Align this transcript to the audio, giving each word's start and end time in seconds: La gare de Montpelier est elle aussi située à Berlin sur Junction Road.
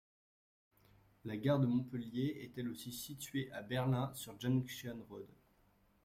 La 1.25 1.37
gare 1.37 1.59
de 1.59 1.67
Montpelier 1.67 2.35
est 2.41 2.57
elle 2.59 2.69
aussi 2.69 2.91
située 2.91 3.51
à 3.51 3.61
Berlin 3.61 4.11
sur 4.15 4.33
Junction 4.41 4.97
Road. 5.07 5.27